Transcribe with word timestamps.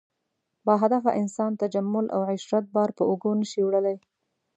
باهدفه 0.65 1.11
انسان 1.21 1.51
تجمل 1.63 2.05
او 2.15 2.21
عشرت 2.33 2.65
بار 2.75 2.89
په 2.97 3.03
اوږو 3.09 3.31
نه 3.39 3.45
شي 3.51 3.61
وړلی. 3.63 3.97